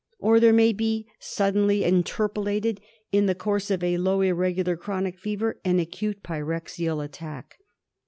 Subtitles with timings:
[0.17, 5.59] Or there may be suddenly interpolated in the course of a, low irregular chronic fever
[5.63, 7.59] an acute pyrexial attack.